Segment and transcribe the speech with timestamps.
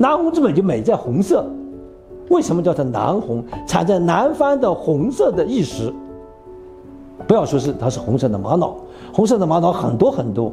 [0.00, 1.44] 南红之美就美在红色。
[2.30, 3.44] 为什么叫它南红？
[3.68, 5.92] 产在南方的红色的玉石。
[7.28, 8.74] 不要说是它是红色的玛瑙，
[9.12, 10.50] 红色的玛瑙很多很多，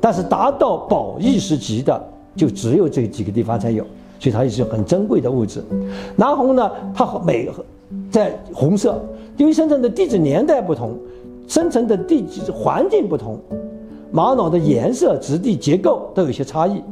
[0.00, 2.02] 但是达到宝玉石级的
[2.34, 3.84] 就只有这几个地方才有，
[4.18, 5.62] 所以它也是很珍贵的物质。
[6.16, 7.50] 南红呢，它美
[8.10, 8.98] 在红色，
[9.36, 10.96] 因为生成的地质年代不同，
[11.46, 13.38] 生成的地质环境不同，
[14.10, 16.82] 玛瑙的颜色、质地、结构都有些差异，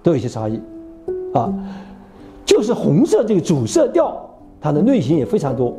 [0.00, 0.60] 都有些差异，
[1.34, 1.52] 啊。
[2.46, 4.14] 就是红色这个主色调，
[4.60, 5.74] 它的类型也非常多，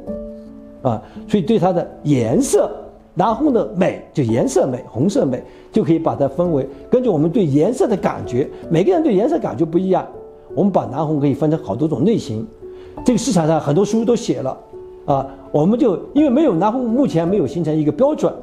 [0.82, 2.72] 啊，所以对它的颜色，
[3.14, 10.06] 南红的美就颜色美，红色美就可以把它分为，根据我们对颜色的感觉，每个人对颜色感觉不一样，
[10.56, 12.46] 我们把南红可以分成好多种类型，
[13.06, 14.58] 这个市场上很多书都写了，
[15.06, 18.34] 啊，我们就因为没有南红，目前没有形成一个标准，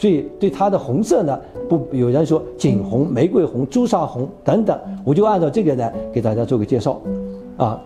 [0.00, 6.98] 所以对它的红色呢，不有人说锦红、玫瑰红、朱砂红等等，我就按照这个呢给大家做个介绍。
[7.58, 7.78] 啊，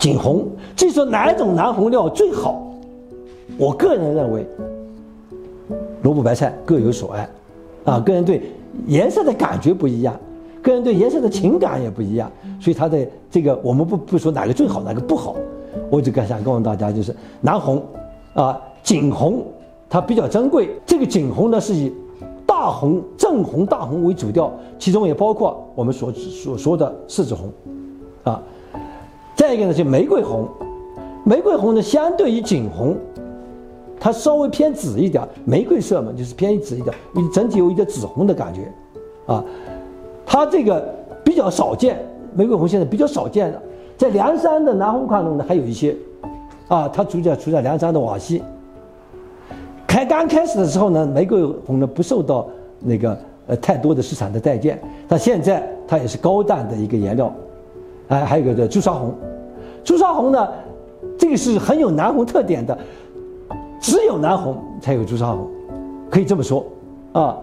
[0.00, 2.60] 锦红，至于说哪种南红料最好，
[3.56, 4.44] 我个人认为，
[6.02, 7.28] 萝卜白菜各有所爱，
[7.84, 8.42] 啊，个人对
[8.88, 10.18] 颜色的感觉不一样，
[10.60, 12.28] 个人对颜色的情感也不一样，
[12.60, 15.36] 所以它的这个我们不不说哪个最好，哪个不好，
[15.88, 17.80] 我就想告诉大家，就是南红，
[18.34, 19.44] 啊，锦红
[19.88, 21.92] 它比较珍贵，这个锦红呢是以
[22.46, 27.52] 大红、正红、大红为主调，其中也包括我们所所说的柿子红，
[28.24, 28.42] 啊。
[29.34, 30.48] 再一个呢，就玫瑰红，
[31.22, 32.96] 玫瑰红呢，相对于锦红，
[34.00, 38.72] 它稍微偏紫一点，玫瑰色嘛，就是偏紫一点，你整体有一点紫红的感觉，
[39.26, 39.44] 啊，
[40.24, 40.82] 它这个
[41.22, 42.02] 比较少见，
[42.34, 43.62] 玫瑰红现在比较少见的，
[43.98, 45.94] 在凉山的南红矿中呢还有一些，
[46.68, 48.42] 啊，它主要出在凉山的瓦西。
[49.96, 52.46] 开刚开始的时候呢，玫瑰红呢不受到
[52.80, 57.32] 那个呃太多的市场的待见，但现在它也是高档的一个颜料。
[58.08, 59.14] 哎，还有一个叫朱砂红，
[59.82, 60.48] 朱砂红呢，
[61.16, 62.76] 这个是很有南红特点的，
[63.80, 65.48] 只有南红才有朱砂红，
[66.10, 66.62] 可以这么说，
[67.12, 67.38] 啊，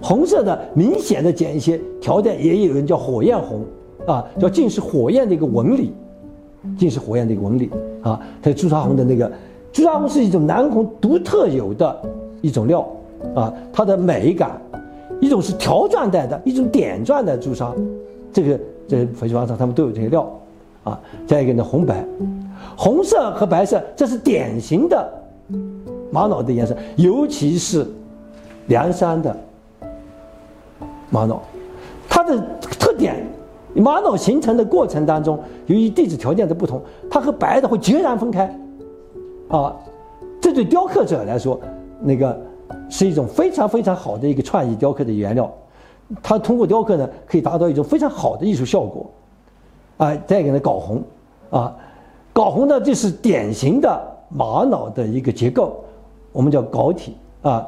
[0.00, 3.64] 红色的明显的减一些条带，也有人叫火焰红，
[4.06, 5.92] 啊，叫尽是火焰的一个纹理，
[6.78, 7.68] 尽是火焰的一个纹理，
[8.04, 9.28] 啊，它朱砂红的那个，
[9.76, 12.00] 朱砂红是一种南红独特有的
[12.40, 12.88] 一种料，
[13.34, 14.58] 啊，它的美感，
[15.20, 17.70] 一种是条状带的，一种点状的朱砂，
[18.32, 18.58] 这个。
[18.88, 20.30] 这翡翠王上他们都有这些料，
[20.84, 22.02] 啊，再一个呢红白，
[22.76, 25.12] 红色和白色这是典型的
[26.10, 27.84] 玛瑙的颜色，尤其是
[28.68, 29.36] 凉山的
[31.10, 31.42] 玛瑙，
[32.08, 32.38] 它的
[32.78, 33.26] 特点，
[33.74, 38.56] 玛瑙形成的过程当中，由于地质条件的不同，它和白的会截然分开，
[39.48, 39.76] 啊，
[40.40, 41.60] 这对雕刻者来说，
[42.00, 42.38] 那个
[42.88, 45.52] 是一种非常非常好的一个创意雕刻的原料。
[46.22, 49.10] 它通过雕刻呢，可以达到一种非常好的艺术效果，
[49.96, 51.02] 啊，再一个呢，镐红，
[51.50, 51.74] 啊，
[52.32, 55.82] 镐红呢就是典型的玛瑙的一个结构，
[56.30, 57.66] 我们叫镐体啊，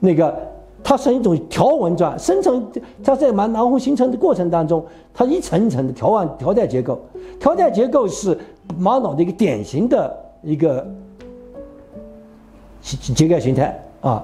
[0.00, 0.34] 那个
[0.82, 2.66] 它是一种条纹状，生成
[3.02, 6.98] 它在玛瑙红形成的过程当中，它一层一层的条纹条带结构，
[7.38, 8.38] 条带结构是
[8.78, 10.86] 玛瑙的一个典型的一个
[12.84, 14.22] 结构形态啊。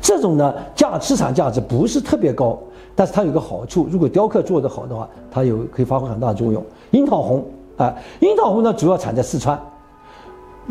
[0.00, 2.58] 这种呢价市场价值不是特别高，
[2.96, 6.64] 但是它有个好处，如果雕刻做得好的话，它有可以发挥很大的作用。
[6.90, 7.44] 樱桃红
[7.76, 9.60] 啊，樱桃红呢主要产在四川，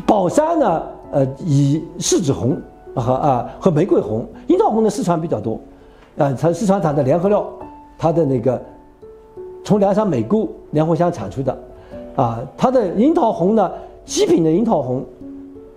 [0.05, 2.59] 宝山呢呃以柿子红
[2.95, 5.59] 和啊和玫瑰红，樱桃红呢四川比较多，
[6.17, 7.45] 啊它四川产的联合料，
[7.97, 8.61] 它的那个
[9.63, 11.57] 从凉山美姑莲花乡产出的，
[12.17, 13.71] 啊它的樱桃红呢
[14.03, 15.05] 极品的樱桃红，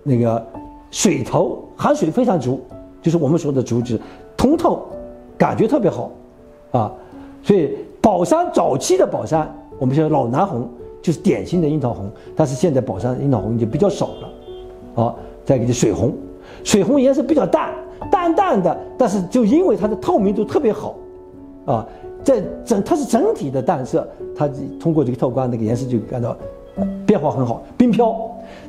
[0.03, 0.45] 那个
[0.95, 2.61] 水头含水非常足。
[3.01, 3.99] 就是我们说的竹子，
[4.35, 4.81] 通透，
[5.37, 6.09] 感觉特别好，
[6.71, 6.91] 啊，
[7.43, 10.67] 所以宝山早期的宝山，我们说老南红
[11.03, 16.13] 就是典型的樱桃红，但是现在宝山樱桃红已经比较少了，啊，再一个水红，
[16.63, 17.75] 水红颜色比较淡，
[18.09, 20.95] 淡淡的，但是就因为它的透明度特别好，
[21.65, 21.85] 啊，
[22.23, 24.49] 在整它是整体的淡色，它
[24.79, 26.35] 通过这个透光，那个颜色就感到
[27.05, 28.15] 变化很好，冰飘，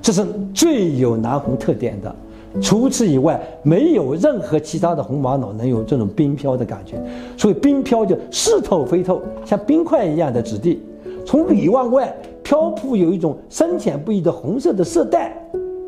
[0.00, 0.24] 这是
[0.54, 2.14] 最有南红特点的。
[2.62, 6.96] 除此以外，没有任何其他的红玛瑙能有这种冰飘的感觉。
[7.36, 10.80] 所以冰飘就似透非透，像冰块一样的质地，
[11.26, 15.36] 从里往外漂浮，有一种深浅不一的红色的色带，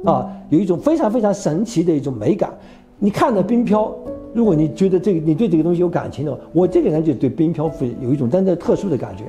[0.05, 2.51] 啊，有一种非常非常神奇的一种美感。
[2.99, 3.91] 你看着冰飘，
[4.35, 7.71] 如果你觉得这个你对这个东西有感情的话，我这个人就对冰飘
[8.03, 9.25] 有一种真的特殊的感觉，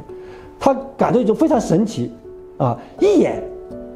[0.59, 2.11] 他感到一种非常神奇，
[2.59, 3.41] 啊，一眼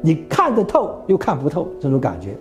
[0.00, 2.34] 你看得透又看不透这种感觉。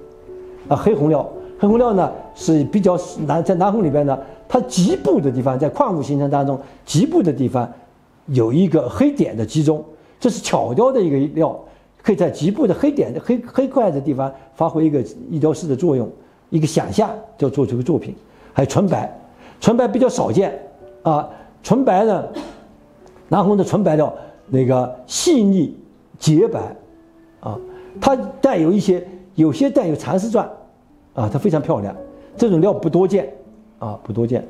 [0.69, 1.29] 啊，黑红料，
[1.59, 2.97] 黑红料呢是比较
[3.27, 4.17] 南，在南红里边呢，
[4.47, 7.69] 它极部的地方，在矿物形成当中，极部的地方，
[8.27, 9.83] 有一个黑点的集中，
[10.21, 11.59] 这是巧雕的一个料，
[12.01, 16.09] 可以在局部的黑点的、黑黑块的地方发挥一个一雕式的作用，
[16.49, 18.15] 一个想象就做出个作品。
[18.53, 19.13] 还有纯白，
[19.59, 20.57] 纯白比较少见
[21.01, 21.29] 啊，
[21.61, 22.23] 纯白呢，
[23.27, 24.13] 南红的纯白料
[24.47, 25.75] 那个细腻
[26.23, 26.73] 洁白，
[27.41, 27.59] 啊，
[27.99, 29.05] 它带有一些
[29.35, 30.49] 有些带有蚕丝钻，
[31.13, 31.93] 啊，它非常漂亮，
[32.37, 33.29] 这种料不多见，
[33.77, 34.41] 啊，不多见。